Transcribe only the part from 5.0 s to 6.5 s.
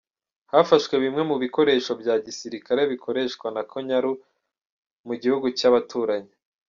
Mugihugu Cya baturanyi